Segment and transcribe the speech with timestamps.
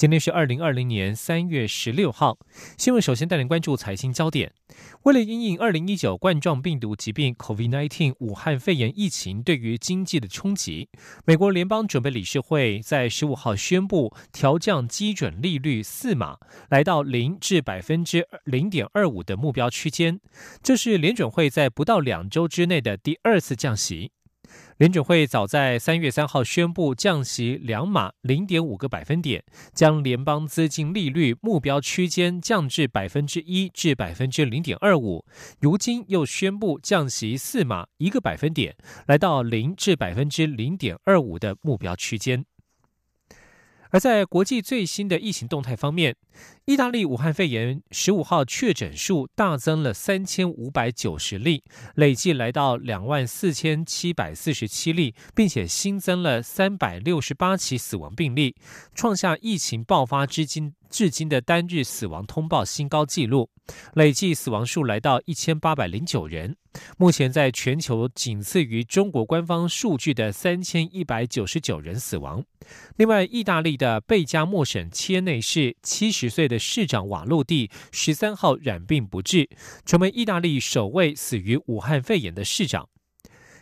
[0.00, 2.38] 今天是二零二零年三月十六号。
[2.78, 4.50] 新闻首先带您关注财经焦点。
[5.02, 10.88] 为了应应二零一九冠状病毒疾病 （COVID-19） 武汉肺炎疫情对于经济的冲击，
[11.26, 16.38] 美国联邦准备理事会在十五号宣布调降基准利率四码，
[16.70, 20.18] 来到零至百分之零点二五的目标区间。
[20.62, 24.12] 这是联准会在不到两周之内的第二次降息。
[24.80, 29.44] 联准会早在三月三号宣布降息两码零点五个百分点，
[29.74, 35.26] 将联邦资金利率目标区间降至百分之一至百分之零点二五。
[35.60, 38.74] 如今又宣布降息四码一个百分点，
[39.06, 42.46] 来到零至百分之零点二五的目标区间。
[43.90, 46.16] 而在国际最新的疫情动态方面，
[46.70, 51.64] 意大利武汉肺炎十五号确诊数大增了三千五百九十例，
[51.96, 58.54] 累计来到两万四千七百四十七例，并且新增了三百六十八起死亡病例，
[58.94, 63.50] 创下疫情爆发至今至今的单日死亡通报新高纪录，
[63.94, 66.56] 累计死亡数来到一千八百零九人。
[66.96, 72.44] 目前在全球仅次于中国官方数据的三千一百九十九人死亡。
[72.96, 79.48] 另外，意大利的贝加莫省切内市七十岁的市长瓦洛蒂十三号染病不治，
[79.84, 82.88] 成为意大利首位死于武汉肺炎的市长。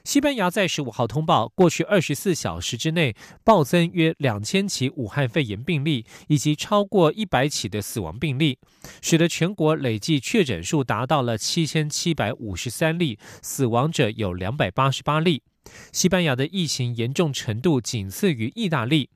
[0.05, 8.59] 西班牙在十五号通报，过去二十四小时之内暴增约两千起武汉肺炎病例，以及超过一百起的死亡病例，
[9.03, 15.43] 使得全国累计确诊数达到了七千七百五十三例，死亡者有两百八十八例。
[15.93, 19.11] 西班牙的疫情严重程度仅次于意大利。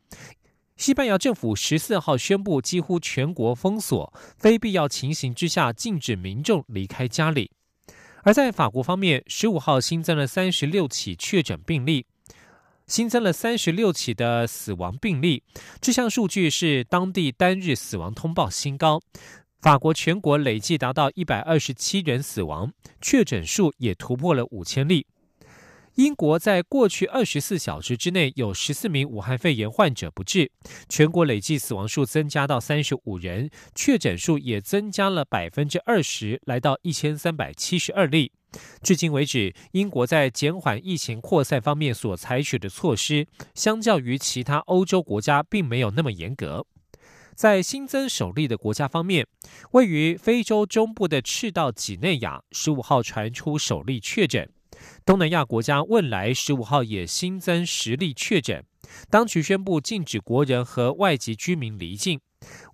[0.83, 7.53] 西班牙政府十四号宣布，几乎全国封锁，非必要情形之下禁止民众离开家里。
[8.25, 12.07] 而在法国方面，十五号新增了三十六起确诊病例，
[12.89, 15.45] 新增了三十六起的死亡病例。
[15.81, 19.01] 这项数据是当地单日死亡通报新高。
[19.61, 25.07] 法国全国累计达到一百二十七人死亡，确诊数也突破了五千例。
[25.97, 30.51] 英国在过去二十四小时之内有十四名武汉肺炎患者不治，
[30.89, 38.33] 全国累计死亡数增加到三十五人，确诊数也增加了百分之二十，来到一千三百七十二例。
[38.83, 46.65] 至今为止，英国在减缓疫情扩散方面所采取的措施，相较于其他欧洲国家，并没有那么严格。
[47.35, 49.27] 在新增首例的国家方面，
[49.73, 54.49] 位于非洲中部的赤道几内亚，十五号传出首例确诊。
[55.05, 58.65] 东南亚国家汶莱十五号也新增十例确诊，
[59.11, 62.21] 当局宣布禁止国人和外籍居民离境。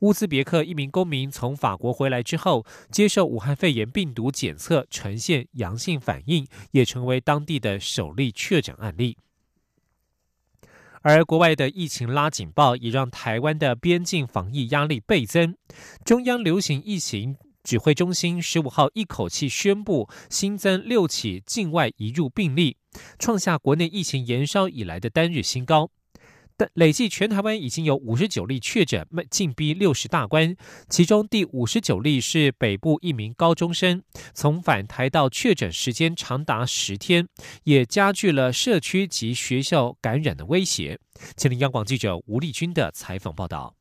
[0.00, 9.18] 乌兹别克一名公民从法国回来之后，接受武汉肺炎病毒检测呈现阳性反应，也成为当地的首例确诊案例。
[11.02, 15.54] 而国外的疫情拉警报，也让台湾的边境防疫压力倍增。
[16.04, 17.36] 中央流行疫情。
[17.68, 22.78] 指挥中心十五号一口气宣布新增六起境外移入病例，
[23.18, 25.90] 创下国内疫情延烧以来的单日新高。
[26.56, 30.56] 但累计全台湾已经有五十九例确诊，进逼六十大关。
[30.88, 34.02] 其中第五十九例是北部一名高中生，
[34.32, 37.28] 从返台到确诊时间长达十天，
[37.64, 40.98] 也加剧了社区及学校感染的威胁。
[41.36, 43.77] 请林央广记者吴丽君的采访报道。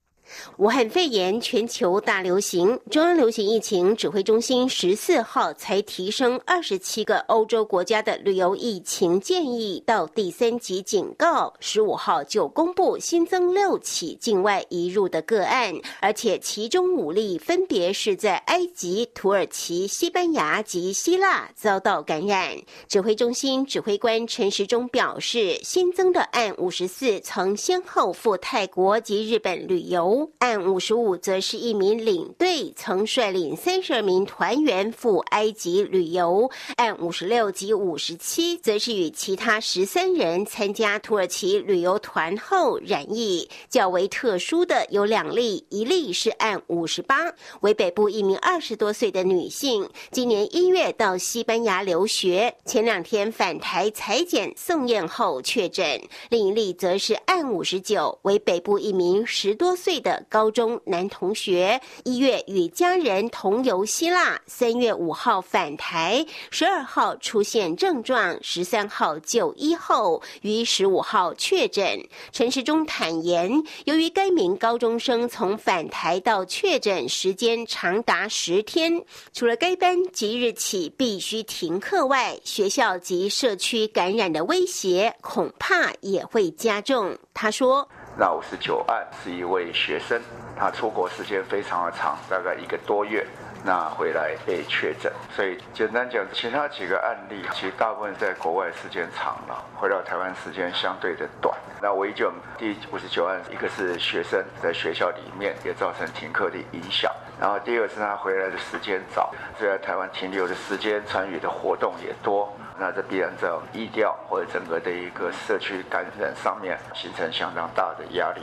[0.58, 22.56] 武汉肺炎全球大流行，中央流行疫情指挥中心十四号才提升二十七个欧洲国家的旅游疫情建议到第三级警告，十五号就公布新增六起境外移入的个案，而且其中五例分别是在埃及、土耳其、西班牙及希腊遭到感染。
[22.88, 30.17] 指挥中心指挥官陈时中表示，新增的案五十四曾先后赴泰国及日本旅游。
[30.40, 43.50] 案五十五则是一名领队曾率领三十二名团员赴埃及旅游，案五十六及五十七则是与其他十三人参加土耳其旅游团后染疫。
[43.70, 56.00] 较为特殊的有两例，一例是案五十八，为北部一名二十多岁的女性，今年一月到西班牙留学，前两天返台裁剪送验后确诊；
[56.30, 60.07] 另一例则是案五十九，为北部一名十多岁的。
[60.08, 72.02] 的高中男同学，一月与家人同游希腊，三月五号返台，十二号出现症状，十三号就医后，于十五号确诊。
[72.32, 73.52] 陈时中坦言，
[73.84, 87.18] 由于该名高中生从返台到确诊时间长达十天，除了该班即日起必须停课外，学校及社区感染的威胁恐怕也会加重。
[87.34, 87.90] 他说。
[88.20, 90.20] 那五十九案是一位学生，
[90.58, 93.24] 他出国时间非常的长，大概一个多月，
[93.64, 95.14] 那回来被确诊。
[95.36, 101.56] 所以简单讲，其他几个案例其实大部分在国外时间长了，回到台湾时间相对的短。
[101.80, 112.52] 那唯一就第五十九案，一个是学生在学校里面也造成停课的影响，然后第二个是他回来的时间早，所以在台湾停留的时间、参与的活动也多。
[112.80, 118.42] 那这必然在医调或者整个的一个社区感染上面形成相当大的压力。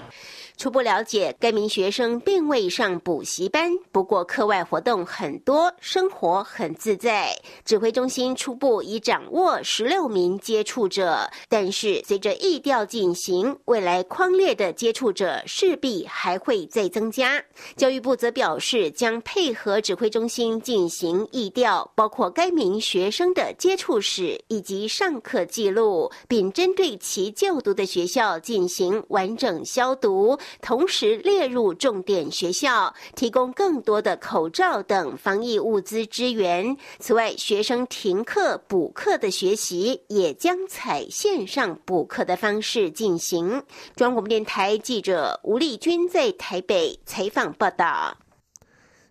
[0.56, 7.36] 初步了解，该名学生并未上补习班，不过课外活动很多，生活很自在。
[7.64, 17.42] 指挥中心初步已掌握十六名接触者，但是随着疫调进行，未来框列的接触者势必还会再增加。
[17.76, 30.38] 教育部则表示，将配合指挥中心进行疫调，包括该名学生的接触史以及上课记录，并针对其就读的学校进行完整消毒。
[30.60, 36.76] 同时列入重点学校，提供更多的口罩等防疫物资支援。
[36.98, 43.62] 此外，学生停课补课的学习也将采线上补课的方式进行。
[43.96, 48.16] 中央广播电台记者吴丽君在台北采访报道。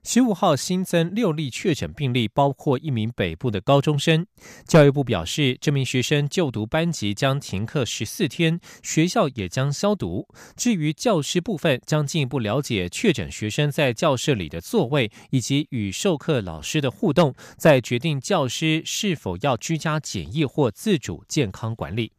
[0.05, 4.27] 十五号新增六例确诊病例，包括一名北部的高中生。
[4.67, 10.27] 教育部表示，这名学生就读班级将停课十四天，学校也将消毒。
[10.57, 22.11] 至于教师部分，将进一步了解确诊学生在教室里的座位以及与授课老师的互动，再决定教师是否要居家检疫或自主健康管理。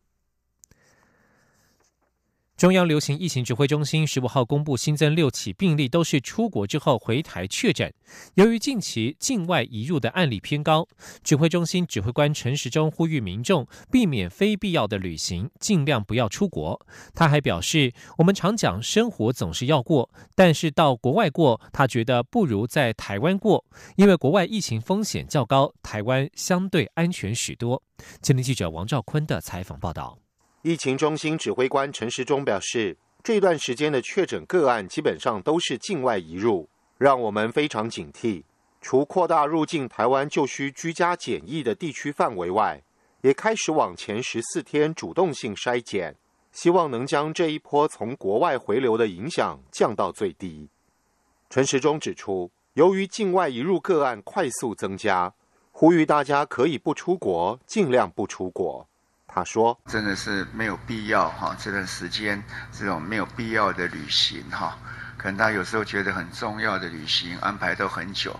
[2.56, 7.92] 中央流行疫情指挥中心十五号公布新增六起病例，都是出国之后回台确诊。
[8.34, 10.86] 由于近期境外移入的案例偏高，
[11.24, 16.80] 指挥中心指挥官陈时中呼吁民众避免非必要的旅行，尽量不要出国。
[17.12, 23.64] 他还表示，我们常讲生活总是要过，但是到国外过，他觉得不如在台湾过，
[23.96, 27.82] 因为国外疫情风险较高，台湾相对安全许多。
[28.22, 30.23] 今天记者王兆坤的采访报道。
[30.66, 36.66] 疫情中心指挥官陈时中表示，这段时间的确诊个案基本上都是境外移入，
[36.96, 38.42] 让我们非常警惕。
[38.80, 42.82] 除扩大入境台湾就需居家检疫的地区范围外，
[43.20, 46.16] 也开始往前十四天主动性筛检，
[46.50, 50.66] 希望能将这一波从国外回流的影响降到最低。
[51.50, 55.34] 陈时中指出，由于境外移入个案快速增加，
[55.72, 58.88] 呼吁大家可以不出国，尽量不出国。
[59.34, 62.40] 他说：“真的是没有必要哈，这段时间
[62.70, 64.78] 这种没有必要的旅行哈，
[65.16, 68.38] 可能他有时候觉得很重要的旅行安排都很久，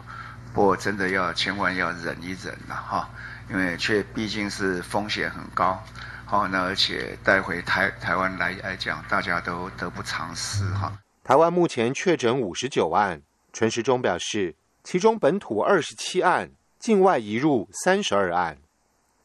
[0.53, 3.11] 不过真的要千万要忍一忍了哈，
[3.51, 5.83] 因为却毕竟是风险很高，
[6.25, 10.93] 好，那而且带回台台湾来来讲，大家都得不偿失哈。
[11.25, 13.21] 台湾目前确诊五十九案，
[13.53, 14.55] 陈时中表示，
[14.85, 18.59] 其中本土二十七案，境外移入三十二案。”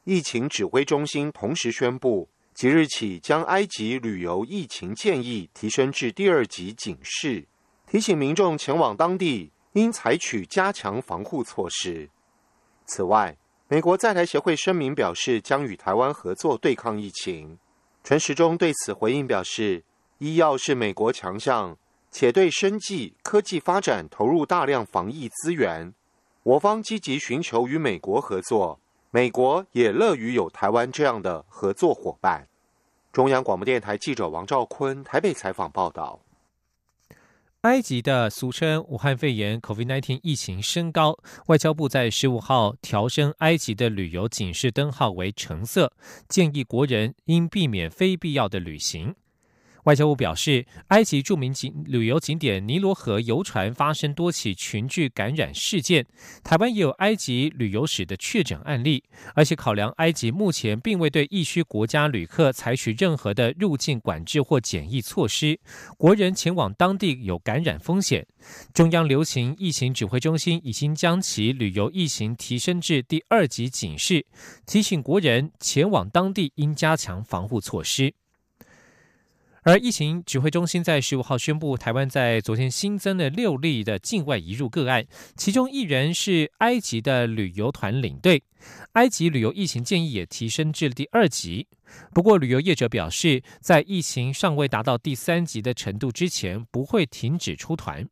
[0.10, 7.46] 疫情指挥中心同时宣布，即日起将埃及旅游疫情建议提升至第二级警示，
[7.86, 12.10] 提醒民众前往当地应采取加强防护措施。
[12.88, 17.60] 此外，美国在台协会声明表示，将与台湾合作对抗疫情。
[18.04, 19.84] 陈时中对此回应表示，
[20.18, 21.78] 医药是美国强项，
[22.10, 25.94] 且对生技科技发展投入大量防疫资源，
[26.42, 28.80] 我方积极寻求与美国合作。
[29.12, 32.48] 美国也乐于有台湾这样的合作伙伴。
[33.12, 36.20] 中央广播电台记者王兆坤台北采访报道：
[37.62, 45.92] 埃及的俗称武汉肺炎 （COVID-19） 疫情升高，外交部在十五号调升埃及的旅游警示灯号为橙色，
[46.28, 49.16] 建议国人应避免非必要的旅行。
[49.86, 56.06] 外交部表示，埃及著名景旅游景点尼罗河游船发生多起群聚感染事件，
[56.44, 65.60] 台湾也有埃及旅游史的确诊案例，而且考量埃及目前并未对疫区国家旅客采取任何的入境管制或检疫措施，
[65.98, 68.26] 国人前往当地有感染风险。
[68.74, 74.26] 中央流行疫情指挥中心已经将其旅游疫情提升至第二级警示，
[74.66, 78.14] 提醒国人前往当地应加强防护措施。
[79.64, 88.42] 而疫情指挥中心在十五号宣布，台湾在昨天新增了六例的境外移入个案，其中一人是埃及的旅游团领队。
[88.94, 91.68] 埃及旅游疫情建议也提升至第二级。
[92.14, 98.08] 不过，旅游业者表示，在疫情尚未达到第三级的程度之前，不会停止出团。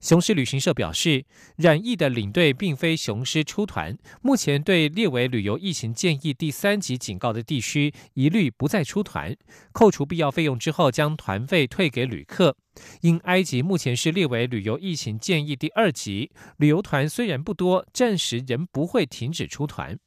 [0.00, 1.24] 雄狮旅行社表示，
[1.56, 9.36] 染疫的领队并非雄狮出团，目前对列为旅游疫情建议第三级警告的地区，一律不再出团。
[9.72, 12.56] 扣除必要费用之后，将团费退给旅客。
[13.00, 19.98] 因埃及目前是列为旅游疫情建议第二级，旅游团虽然不多，暂时仍不会停止出团。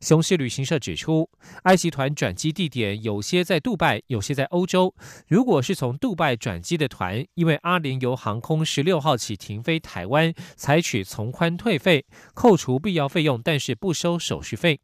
[0.00, 1.28] 雄狮旅行社指出，
[1.64, 4.94] 埃及团转机地点有些在杜拜，有些在欧洲。
[5.28, 14.80] 如果是从杜拜转机的团，因为阿联酋航空十六号起停飞台湾，采取从宽退费，扣除必要费用，但是不收手续费。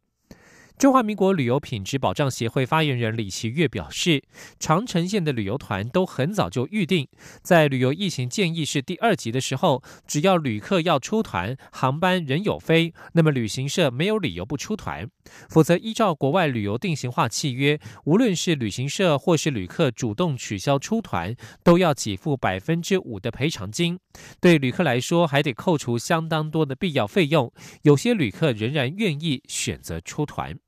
[0.78, 4.22] 中华民国旅游品质保障协会发言人李奇月表示，
[4.60, 7.08] 长城线的旅游团都很早就预定，
[7.40, 15.08] 在旅游疫情建议是第二级的时候，只要旅客要出团，航班仍有飞，那么旅行社没有理由不出团。
[15.48, 23.98] 否则，依照国外旅游定型化契约，无论是旅行社或是旅客主动取消出团，都要给付百分之五的赔偿金。
[24.42, 27.50] 对旅客来说，还得扣除相当多的必要费用。
[27.84, 30.58] 有些旅客仍然愿意选择出团。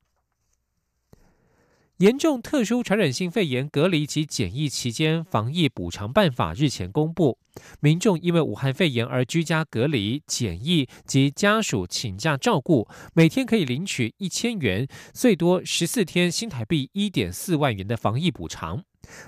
[1.99, 7.37] 严重特殊传染性肺炎隔离及检疫期间防疫补偿办法日前公布，
[7.81, 18.81] 民众因为武汉肺炎而居家隔离、检疫及家属请假照顾，每天可以领取一千元，最多十四天新台币一点四万元的防疫补偿。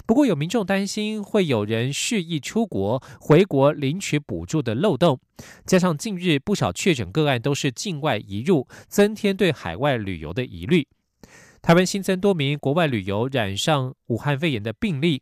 [0.05, 5.19] 不过有民众担心会有人蓄意出国回国领取补助的漏洞，
[5.65, 10.87] 加上近日不少确诊个案都是境外移入，增添对海外旅游的疑虑。
[11.61, 15.21] 台湾新增多名国外旅游染上武汉肺炎的病例，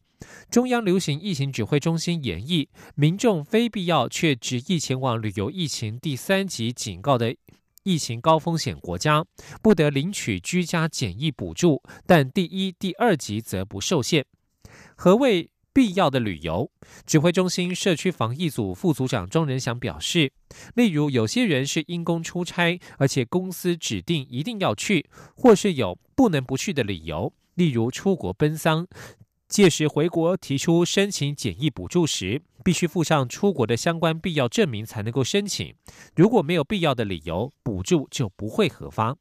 [0.49, 7.35] 中央流行疫情指挥中心演绎，民众非必要却执意前往旅游疫情第三级警告的
[7.83, 9.25] 疫情高风险国家，
[9.61, 14.25] 不得领取居家检疫补助，但第一、第二级则不受限。
[14.95, 15.49] 何谓？
[15.79, 16.69] 必要的旅游，
[17.05, 20.33] 指挥中心社区防疫组副组长庄仁祥表示，
[20.75, 28.85] 例如有些人是因公出差，而且公司指定一定要去，或是有不能不去的理由，例如出国奔丧，
[29.47, 35.73] 届时回国提出申请检疫补助时，必须附上出国的相关必要证明才能够申请。
[36.13, 39.15] 如果没有必要的理由，补助就不会核发。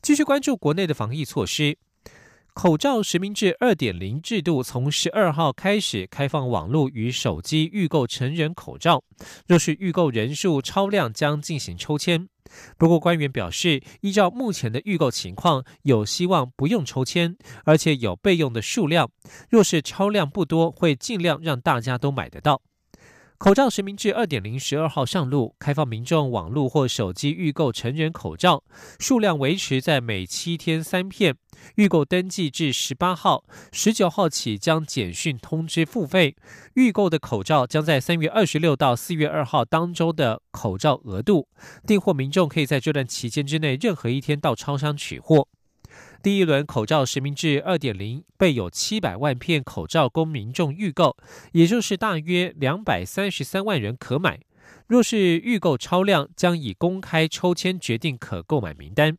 [0.00, 1.76] 继续关注国内的防疫措施。
[2.54, 9.02] 口罩实名制二点零制度从十二号开始开放网络与手机预购成人口罩，
[9.46, 12.28] 若是预购人数超量，将进行抽签。
[12.76, 19.10] 不过官员表示，依照目前的预购情况，有希望不用抽签，而且有备用的数量。
[19.48, 22.60] 若是超量不多，会尽量让大家都买得到。
[23.38, 28.62] 口罩实名制二点零十二号上路，开放民众网络或手机预购成人口罩，
[29.00, 31.34] 数量维持在每七天三片。
[31.76, 36.36] 预购登记至十八号，十九号起将简讯通知付费。
[36.74, 41.48] 预购的口罩将在三月二十六到四月二号当周的口罩额度
[41.86, 45.48] 订货，民众可以在这段期间之内任何一天到超商取货。
[46.22, 51.16] 第一轮口罩实名制二点零备有七百万片口罩供民众预购，
[51.52, 54.40] 也就是大约两百三十三万人可买。
[54.92, 59.16] 若是预购超量，将以公开抽签决定可购买名单。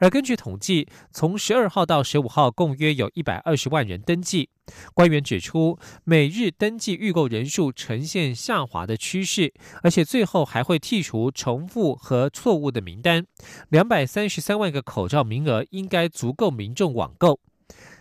[0.00, 4.50] 而根据统计，从十二号到十五号，共约有一百二十万人登记。
[4.94, 13.24] 官员指出，每日登记预购人数呈现下滑的趋势，而且最后还会剔除重复和错误的名单。
[13.68, 17.38] 两百三十三万个口罩名额应该足够民众网购。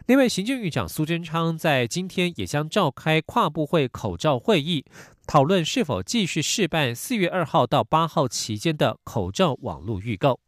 [0.08, 4.84] 另外，行政院长苏贞昌在今天也将召开跨部会口罩会议，
[5.32, 10.42] 讨论是否继续试办四月二号到八号期间的口罩网络预购。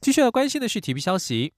[0.00, 1.52] 继续要关心的是体育消息，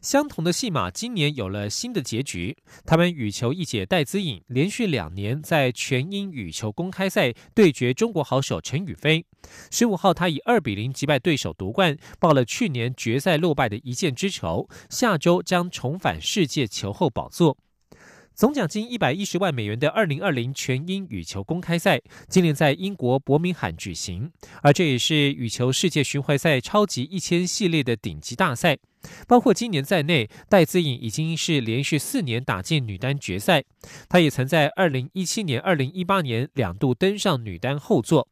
[0.00, 2.56] 相同的戏码今年有了新的结局。
[2.86, 9.26] 他们羽球一姐戴资颖连续两年在全英羽球公开赛对决中国好手陈雨菲。
[9.72, 14.68] 十五号，他以二比零击败对手夺冠，报了去年决赛落败的一箭之仇。
[14.88, 17.58] 下周将重返世界球后宝座。
[18.40, 24.32] 总奖金一百一十万美元的二零二零全英羽球公开赛，今年在英国伯明翰举行，
[24.62, 28.78] 而这也是羽球世界巡回赛超级一千系列的顶级大赛。
[29.28, 33.62] 包括今年在内，戴资颖已经是连续四年打进女单决赛。
[34.08, 38.26] 她也曾在二零一七年、二零一八年两度登上女单后座。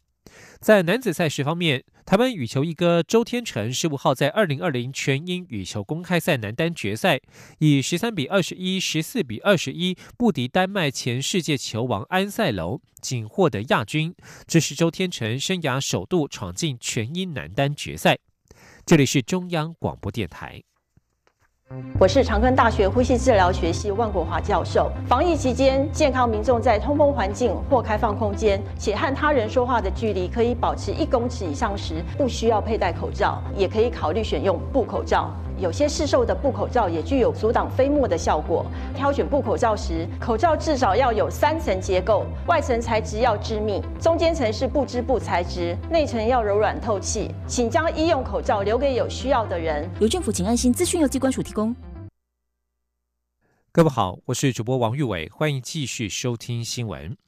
[0.61, 7.21] 在男子赛事方面，台湾羽球一哥周天成十五号在二零二零全英羽球公开赛男单决赛，
[7.59, 14.15] 以十三比二十一、十四比二十一不敌丹麦前世界球王安塞龙，仅获得亚军。
[14.47, 18.19] 这是周天成生涯首度闯进全英男单决赛。
[18.85, 20.63] 这里是中央广播电台。
[21.99, 24.91] 我是长庚大学呼吸治疗学系万国华教授。
[25.07, 35.31] 防疫期间，健康民众在通风环境或开放空间，且和他人说话的距离可以保持一公尺以上时，不需要佩戴口罩，也可以考虑选用布口罩。
[35.59, 38.65] 有些市售的布口罩也具有阻挡飞沫的效果。
[38.95, 47.31] 挑选布口罩时，口罩至少要有三层结构，外层材质要致密，中间层是布织布材质，内层要柔软透气。
[47.47, 49.89] 请将医用口罩留给有需要的人。
[50.01, 51.75] 由政府请安心资讯由机关署提供。
[53.71, 57.28] 各位好，我是主播王玉伟，欢迎继续收听新闻。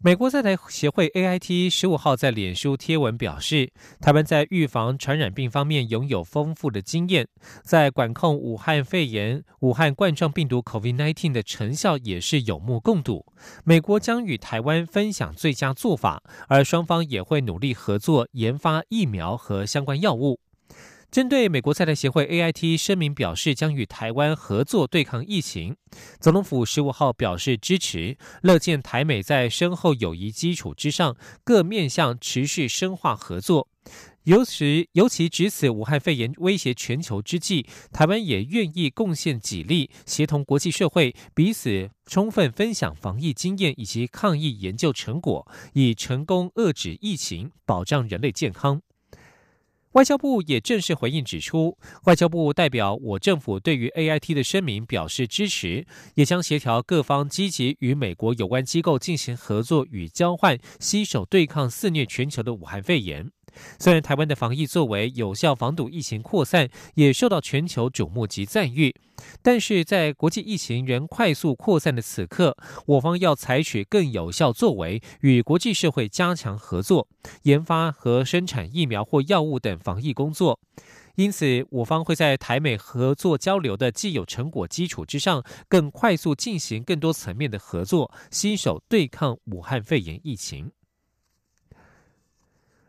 [0.00, 7.26] 美国在台协会 AIT 十五号在脸书贴文表示，台湾在预防传染病方面拥有丰富的经验，
[7.64, 13.26] 在管控武汉肺炎、武汉冠状病毒 COVID-19 的成效也是有目共睹。
[13.64, 20.38] 美国将与台湾分享最佳做法，而双方也会努力合作研发疫苗和相关药物。
[21.10, 25.74] 针对美国在台协会 AIT 声明表示将与台湾合作对抗疫情，
[26.20, 33.68] 总统府十五号表示支持，乐见台美在深厚友谊基础之上，各面向持续深化合作。
[34.24, 48.82] 尤其尤其值此武汉肺炎威胁全球之际，台湾也愿意贡献己力，协同国际社会彼此充分分享防疫经验以及抗疫研究成果，以成功遏止疫情，保障人类健康。
[49.92, 63.30] 外交部也正式回应指出，外交部代表我政府对于 A I T 的声明表示支持，也将协调各方积极与美国有关机构进行合作与交换，携手对抗肆虐全球的武汉肺炎。
[63.78, 68.94] 虽然台湾的防疫作为有效防堵疫情扩散，也受到全球瞩目及赞誉，
[69.42, 77.08] 但是在国际疫情仍快速扩散的此刻，我方要采取更有效作为，与国际社会加强合作，
[77.42, 80.60] 研发和生产疫苗或药物等防疫工作。
[81.16, 90.70] 因此，我方会在台美合作交流的既有成果基础之上，更快速进行更多层面的合作，携手对抗武汉肺炎疫情。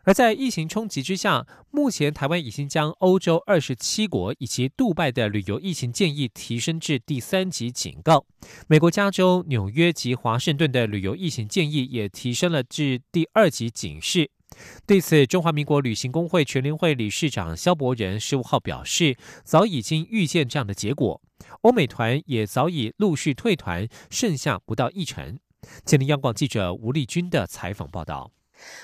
[0.09, 8.25] 而在疫情冲击之下，目前台湾已经将欧洲二十七国以及杜拜的旅游疫情建议提升至第三级警告。
[8.67, 14.31] 美国加州、纽约及华盛顿的旅游疫情建议也提升了至第二级警示。
[14.87, 21.21] 对此，中华民国旅行工会全联会理事长肖伯仁十五号表示，早已经预见这样的结果，
[21.61, 25.37] 欧美团也早已陆续退团，剩下不到一成。
[25.85, 28.31] 吉林央广记者吴丽君的采访报道。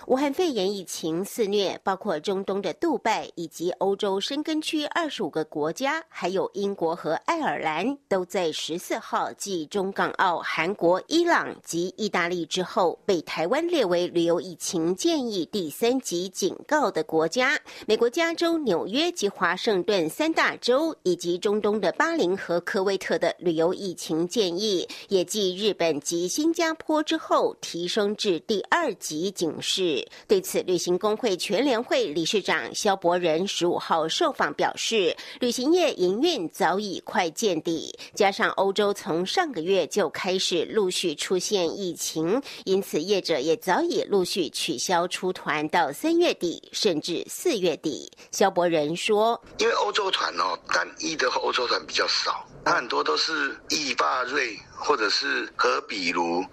[0.07, 17.59] 武汉肺炎疫情肆虐，包括中东的杜拜以及欧洲深根区二十五个国家，还有英国和爱尔兰，都在十四号继中港澳、韩国、伊朗及意大利之后，被台湾列为旅游疫情建议第三级警告的国家。
[17.87, 29.55] 美国加州、纽约及华盛顿三大州，以及中东的巴林和科威特的旅游疫情建议，也继日本及新加坡之后，提升至第二级警。
[29.65, 48.11] 是对此，旅行工会全联会理事长肖伯仁十五号受访表示，旅行业营运早已快见底，加上欧洲从上个月就开始陆续出现疫情，因此业者也早已陆续取消出团到三月底甚至四月底。
[48.31, 56.45] 肖伯仁说：“因为欧洲团哦，单一的欧洲团比较少，它很多都是意法瑞或者是和比如。”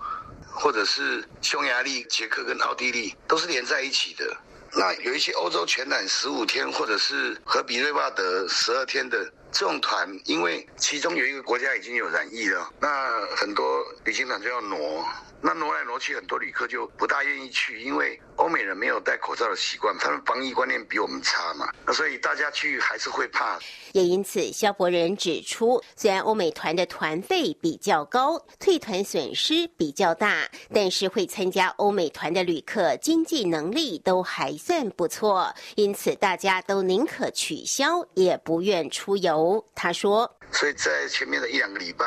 [0.52, 4.36] 或者是匈牙利、捷克跟奥地利都是连在一起的。
[4.74, 15.04] 那有一些欧洲全览十五天，或者是和比瑞巴德十二天的这种团，因为其中有一个国家已经有染疫了，那很多旅行团就要挪。
[15.44, 21.68] 那挪来挪去，很多旅客就不大愿意去，因为欧美人没有戴口罩的习惯，他们防疫观念比我们差嘛。
[21.84, 23.58] 那所以大家去还是会怕。
[23.90, 39.41] 也因此，肖伯仁指出，虽然欧美团的团费比较高，退团损失比较大，但是会参加欧美团的旅客经济能力都还算不错，因此大家都宁可取消，也不愿出游。
[39.74, 42.06] 他说：“所以在前面的一两个礼拜。”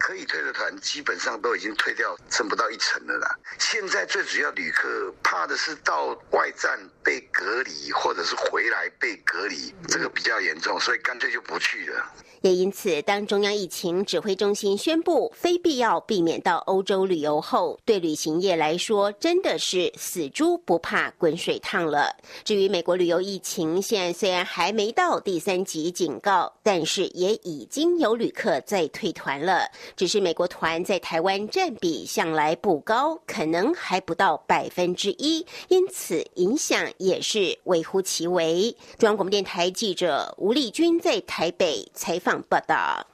[0.00, 3.38] 可以退的团基本上都已经退掉，剩不到一成了啦。
[3.58, 12.14] 现在最主要旅客怕的是到外站被隔离，或者是回来被隔离，这个比较严重，所以干脆就不去了。
[12.42, 22.16] 也因此，当中央疫情指挥中心宣布非必要避免到欧洲旅游后，对旅行业来说真的是死猪不怕滚水烫了。
[22.42, 29.68] 至于美国旅游疫情，现在虽然还没到第三级警告，但是也已经有旅客在退团了。
[29.94, 38.74] 只是美国团在台湾占比向来不高，可能还不到百分之一，因此影响也是微乎其微。
[38.96, 42.29] 中央广播电台记者吴丽君在台北采访。
[42.48, 43.06] 报道。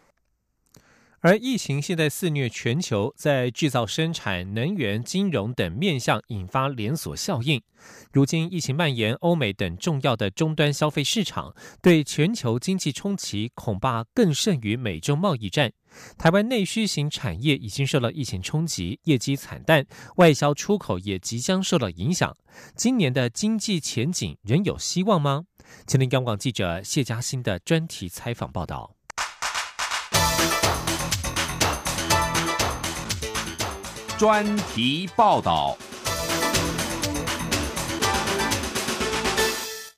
[1.20, 7.60] 而疫情现在肆虐全球，在制造、生产、能源、金融等面向引发连锁效应。
[8.12, 11.52] 如今疫情蔓延，欧美等重要的终端消费市场
[11.82, 15.72] 对全球经济冲击恐怕更甚于美中贸易战。
[16.16, 19.84] 台湾内需型产业已经受到疫情冲击，业绩惨淡，
[20.16, 22.36] 外销出口也即将受到影响。
[22.76, 25.46] 今年的经济前景仍有希望吗？
[25.88, 28.95] 前听央广记者谢嘉欣的专题采访报道。
[34.18, 35.76] 专题报道。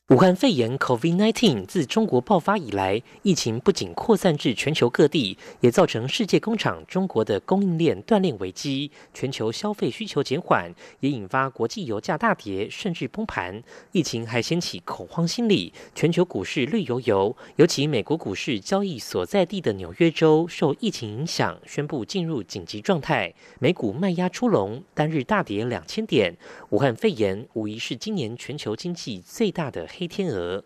[0.09, 13.63] 武汉肺炎 （COVID-19） 自中国爆发以来，疫情不仅扩散至全球各地，也造成世界工厂中国的供应链断裂危机，全球消费需求减缓，也引发国际油价大跌，甚至崩盘。
[13.93, 17.37] 疫情还掀起恐慌心理，全球股市绿油油。
[17.57, 26.35] 尤其美国股市交易所在地的纽约州受疫情影响，宣布进入紧急状态，美股卖压出笼，单日大跌两千点。
[26.71, 29.87] 武汉肺炎无疑是今年全球经济最大的。
[29.99, 30.63] 黑天鹅。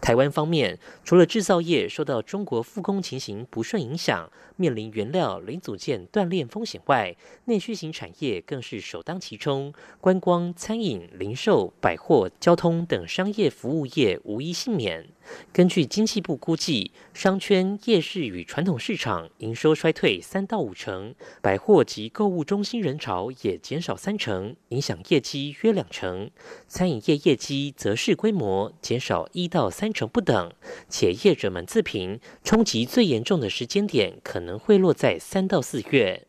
[0.00, 7.14] 台湾方面，除了制造业受到中国复工情形不顺影响，面临原料零组件断裂风险外，
[7.44, 9.72] 内需型产业更是首当其冲。
[10.00, 15.06] 观光、餐饮、零售、百货、交通等商业服务业无一幸免。
[15.52, 26.30] 根据经济部估计，商圈、夜市与传统市场营收衰退三到五成，百货及购物中心人潮也减少三成，影响业绩约两成。
[26.68, 30.52] 餐饮业业绩则是规模减少一到三成不等，
[30.88, 36.26] 且业者们自评，冲击最严重的时间点可能会落在三到四月。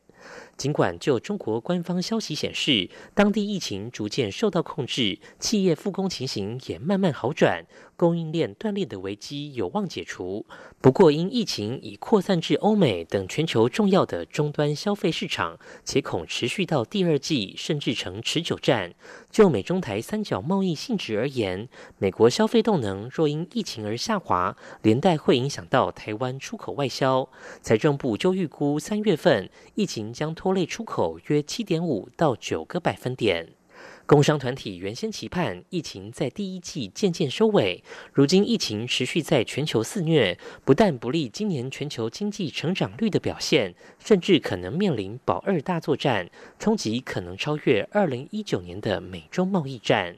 [0.55, 7.65] 尽管就中国官方消息显示，当地疫情逐渐受到控制，企业复工情形也慢慢好转。
[8.01, 10.43] 供应链断裂的危机有望解除，
[10.81, 18.95] 不过因疫情已扩散至欧美等全球重要的终端消费市场，且恐持续到第二季，甚至成持久战。
[19.29, 27.29] 就美中台三角贸易性质而言，美国消费动能若因疫情而下滑，连带会影响到台湾出口外销。
[27.61, 33.60] 财政部就预估三月份疫情将拖累出口约七点五到九个百分点。
[34.11, 50.17] 工商团体原先期盼疫情在第一季渐渐收尾，如今疫情持续在全球肆虐，不但不利今年全球经济成长率的表现，甚至可能面临保二大作战，冲击可能超越二零一九年的美中贸易战。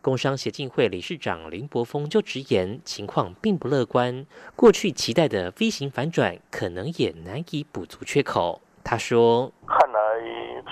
[0.00, 8.62] 工商协进会理事长林柏峰就直言，情况并不乐观，过去期待的 V 型反转可能也难以补足缺口。
[8.88, 9.98] 他说：“看来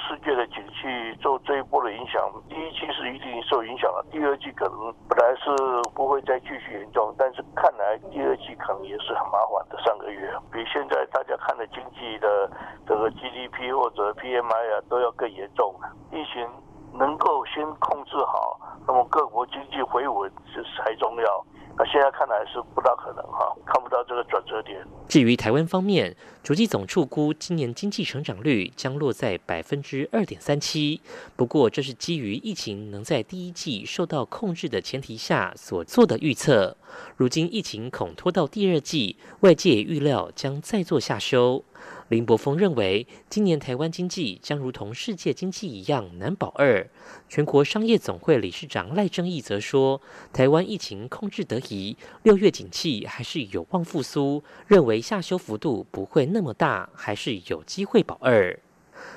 [0.07, 0.87] 世界的景气
[1.21, 4.07] 受这一波的影响，第一季是一定受影响了。
[4.09, 5.51] 第二季可能本来是
[5.97, 9.77] 不会再继续严重，但是看来第二季可能也是很麻烦的。
[9.83, 12.49] 上个月比现在大家看的经济的
[12.87, 15.75] 这个 GDP 或者 PMI 啊都要更严重。
[16.13, 16.49] 疫情
[16.97, 21.45] 能够先控制好，那么各国经济回稳是才重要。”
[21.77, 24.81] 那现在看来是不大可能哈，看不到这个转折点。
[25.09, 31.01] 至于台湾方面，主计总处估今年经济成长率将落在百分之二点三七，
[31.35, 36.77] 不过这是基于疫情能在第一季受到控制的前提下所做的预测。
[37.17, 41.65] 如今疫情恐拖到第二季，外界预料将再做下修。
[42.09, 46.87] 林柏峰认为，今年台湾经济将如同世界经济一样难保二。
[47.29, 50.01] 全国商业总会理事长赖正义则说，
[50.33, 58.59] 台湾疫情控制得宜，六月景气还是有望复苏，认为下修幅度不会那么大，还是有机会保二。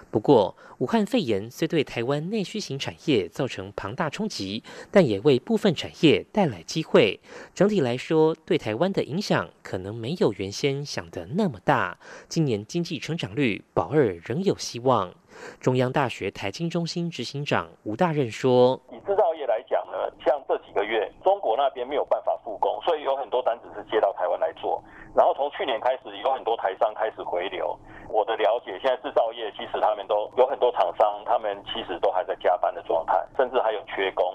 [0.09, 7.19] 不过，武汉肺炎虽对台湾内需型产业造成庞大冲击，但也为部分产业带来机会。
[7.53, 11.97] 整体来说，对台湾的影响可能没有原先想的那么大。
[12.27, 15.13] 今年经济成长率保二仍有希望。
[15.59, 24.83] 中央大学台经中心执行长吴大任说：“以制造业来讲呢，像这几个月中国那边没有办法复工，所以有很多单子是接到台湾来做。
[25.17, 27.75] 然后从去年开始，有很多台商开始回流。”
[28.07, 34.33] 我的了解，现在制造业其实他们都有很多厂商，他们其实都还在加班的状态，甚至还有缺工。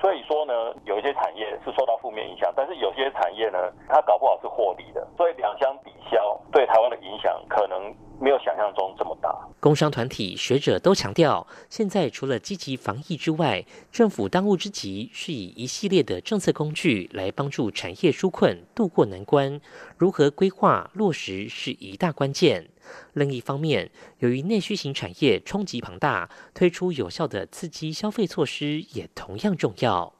[0.00, 5.06] 所以说呢，有一些产业是受到负面影响，但是有些产业呢，它搞不好是获利的。
[5.16, 9.36] 所以两相抵消，对台湾的影响可能没有想象中这么大。
[9.58, 19.60] 工商团体、学者都强调，现在除了积极防疫之外，政府当务之急是以一系列的政策工具来帮助产业纾困、渡过难关。
[19.98, 22.68] 如何规划落实是一大关键。
[23.14, 30.12] 另一方面，由于内需型产业冲击庞大，推出有效的刺激消费措施也同样重要。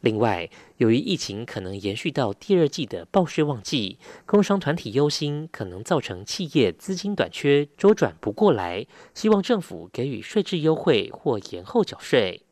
[0.00, 12.42] 另外，由于疫情可能延续到第二季的报税旺季，工商团体忧心可能造成企业资金短缺，周转不过来，希望政府给予税制优惠或延后缴税。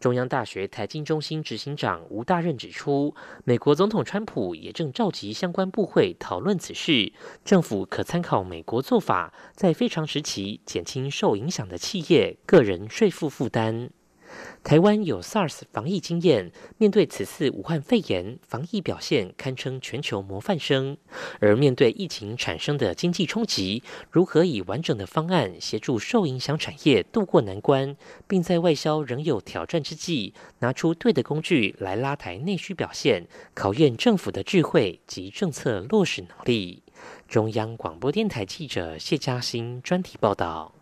[0.00, 13.88] 中央大学财经中心执行长吴大任指出，美国总统川普也正召集相关部会讨论此事，政府可参考美国做法，在非常时期减轻受影响的企业个人税负负担。
[14.62, 20.96] 台湾有 SARS 防疫经验，面对此次武汉肺炎，防疫表现堪称全球模范生。
[21.40, 36.82] 而面对疫情产生的经济冲击，如何以完整的方案协助受影响产业渡过难关，并在外销仍有挑战之际，拿出对的工具来拉抬内需表现，考验政府的智慧及政策落实能力。
[37.28, 40.72] 中央广播电台记者谢嘉欣专题报道。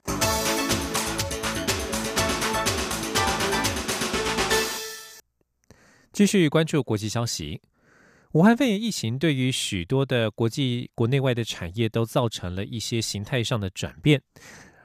[6.12, 7.58] 继续关注国际消息，
[8.32, 14.20] 武汉肺炎疫情对于许多的国际国内外的产业都造成了一些形态上的转变。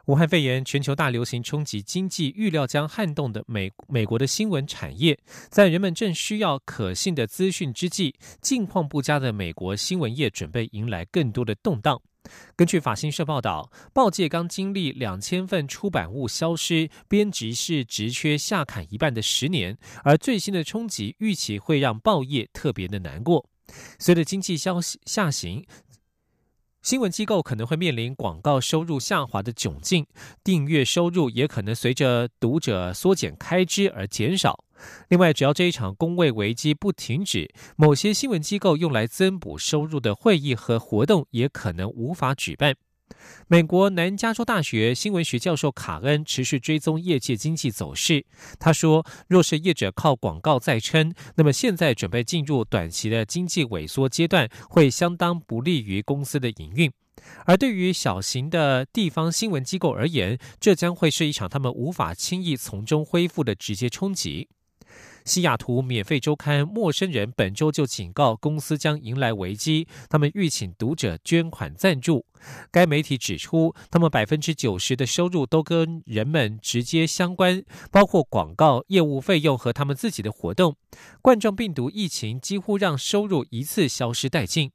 [0.06, 12.02] 武汉肺炎全球大流行冲击经济，预料将撼动的美美国的新闻产业，在人们正需要可信的资讯之际，境况不佳的美国新闻业准备迎来更多的动荡。
[12.56, 23.50] 根据法新社报道，报界刚经历两千份出版物消失、编辑室职缺下砍一半的十年，而最新的冲击预期会让报业特别的难过。
[24.00, 25.66] 随着经济消息下行，
[26.82, 30.08] 新闻机构可能会面临广告收入下滑的窘境，
[30.44, 34.63] 订阅收入也可能随着读者缩减开支而减少。
[35.10, 42.76] 另外，只要这一场工位危机不停止，某些新闻机构用来增补收入的会议和活动也可能无法举办。
[43.48, 48.26] 美国南加州大学新闻学教授卡恩持续追踪业界经济走势。
[48.60, 56.92] 他说：“若是业者靠广告在撑，那么现在准备进入短期的经济萎缩阶段，会相当不利于公司的营运。
[57.46, 64.50] 而对于小型的地方新闻机构而言，这将会是一场他们无法轻易从中恢复的直接冲击。”
[65.28, 72.26] 西雅图免费周刊《陌生人》本周就警告公司将迎来危机，他们欲请读者捐款赞助。
[72.72, 77.62] 该媒体指出，他们百分之九十的收入都跟人们直接相关，
[77.92, 80.78] 包括广告、业务费用和他们自己的活动。
[81.22, 84.72] 冠状病毒疫情几乎让收入一次消失殆尽。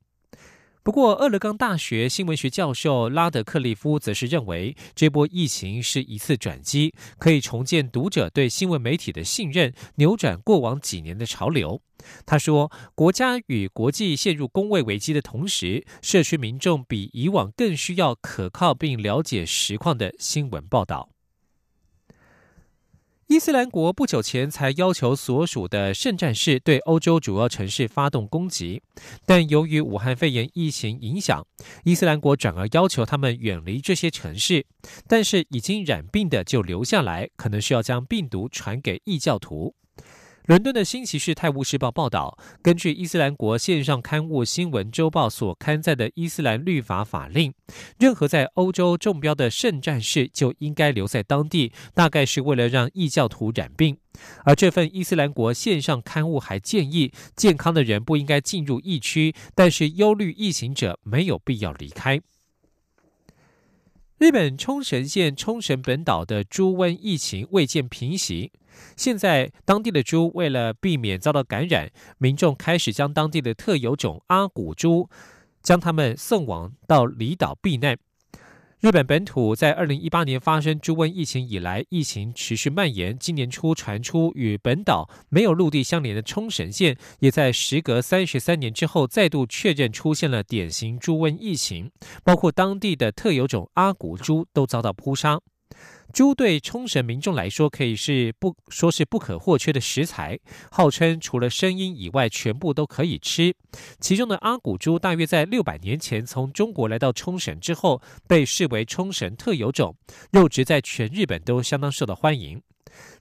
[0.85, 11.81] 不过，俄勒冈大学新闻学教授拉德克利夫则是认为，这波疫情是一次转机，可以重建读者对新闻媒体的信任，扭转过往几年的潮流。
[12.27, 21.11] 他说：“国家与国际陷入工位危机的同时，社区民众比以往更需要可靠并了解实况的新闻报道。”
[23.29, 28.83] 伊斯兰国不久前才要求所属的圣战士对欧洲主要城市发动攻击，
[29.25, 31.47] 但由于武汉肺炎疫情影响，
[31.85, 34.67] 伊斯兰国转而要求他们远离这些城市。
[35.07, 39.75] 但是已经染病的就留下来，可能需要将病毒传给异教徒。
[40.47, 47.55] 伦敦的《新奇士泰晤士报》报道，根据伊斯兰国线上刊物《新闻周报》所刊载的伊斯兰律法法令，
[47.97, 53.97] 任何在欧洲中标的圣战士就应该留在当地，大概是为了让异教徒染病。
[54.45, 62.21] 而这份伊斯兰国线上刊物还建议，健康的人不应该进入疫区，但是忧虑疫情者没有必要离开。
[64.19, 68.51] 日本冲绳县冲绳本岛的猪瘟疫情未见平息。
[68.97, 75.09] 现在，当地的猪为了避免遭到感染，民众开始将当地的特有种阿古猪，
[75.63, 77.97] 将它们送往到离岛避难。
[78.81, 83.17] 日本本土在二零一八年发生猪瘟疫情以来，疫情持续蔓延。
[83.17, 91.93] 今年初传出与本岛没有陆地相连的冲绳县，也在时隔三十三年之后再度确认出现了典型猪瘟疫情，
[92.25, 95.41] 包括当地的特有种阿古猪都遭到扑杀。
[96.13, 100.39] 猪对冲绳民众来说可以是不说是不可或缺的食材，
[100.71, 103.55] 号称除了声音以外，全部都可以吃。
[103.99, 109.97] 其中的阿古猪大约在六百年前从中国来到冲绳之后，被视为冲绳特有种，
[110.31, 112.63] 肉质在全日本都相当受到欢迎。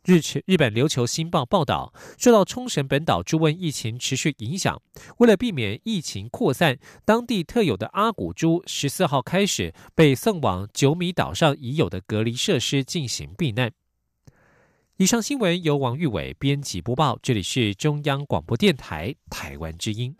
[0.03, 4.81] 日日日本琉球新报报道，受到冲绳本岛猪瘟疫情持续影响，
[5.17, 13.71] 为了避免疫情扩散，当地特有的阿古猪十四号开始被送往九米岛上已有的隔离设施进行避难。
[14.97, 20.15] 以上新闻由王玉伟编辑播报，这里是中央广播电台台湾之音。